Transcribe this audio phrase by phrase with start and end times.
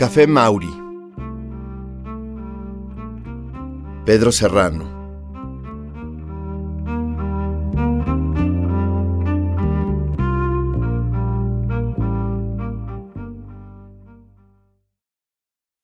[0.00, 0.66] Café Mauri.
[4.06, 4.88] Pedro Serrano.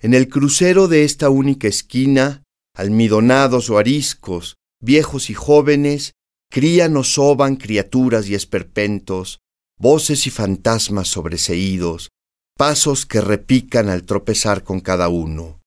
[0.00, 2.44] En el crucero de esta única esquina,
[2.74, 6.12] almidonados o ariscos, viejos y jóvenes,
[6.50, 9.40] crían o soban criaturas y esperpentos,
[9.78, 12.08] voces y fantasmas sobreseídos,
[12.58, 15.60] pasos que repican al tropezar con cada uno.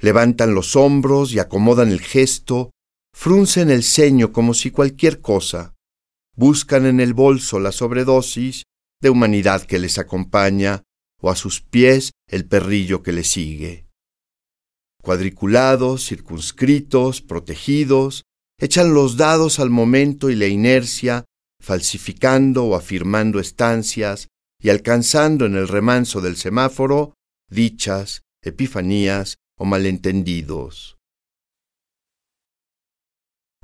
[0.00, 2.72] Levantan los hombros y acomodan el gesto,
[3.14, 5.74] fruncen el ceño como si cualquier cosa,
[6.34, 8.64] buscan en el bolso la sobredosis
[9.00, 10.82] de humanidad que les acompaña
[11.20, 13.86] o a sus pies el perrillo que les sigue.
[15.04, 18.24] Cuadriculados, circunscritos, protegidos,
[18.58, 21.26] echan los dados al momento y la inercia,
[21.60, 24.26] falsificando o afirmando estancias
[24.62, 27.14] y alcanzando en el remanso del semáforo
[27.50, 30.96] dichas, epifanías o malentendidos.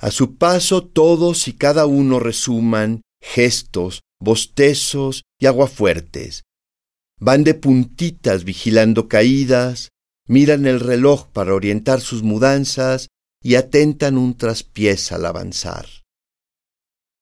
[0.01, 6.45] A su paso todos y cada uno resuman gestos, bostezos y aguafuertes.
[7.21, 9.89] Van de puntitas vigilando caídas,
[10.29, 13.09] miran el reloj para orientar sus mudanzas
[13.43, 15.87] y atentan un traspiés al avanzar.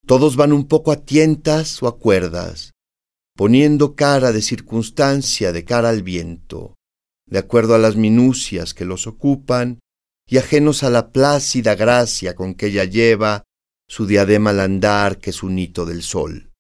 [0.07, 2.73] Todos van un poco a tientas o a cuerdas,
[3.37, 6.75] poniendo cara de circunstancia de cara al viento,
[7.27, 9.79] de acuerdo a las minucias que los ocupan
[10.27, 13.45] y ajenos a la plácida gracia con que ella lleva
[13.89, 16.51] su diadema al andar que es un hito del sol.